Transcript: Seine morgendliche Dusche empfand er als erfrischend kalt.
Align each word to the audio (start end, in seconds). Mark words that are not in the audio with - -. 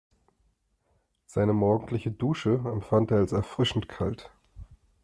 Seine 1.27 1.53
morgendliche 1.53 2.09
Dusche 2.09 2.55
empfand 2.65 3.11
er 3.11 3.17
als 3.17 3.33
erfrischend 3.33 3.87
kalt. 3.87 4.31